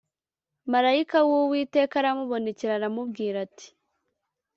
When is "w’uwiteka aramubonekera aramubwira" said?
1.27-3.37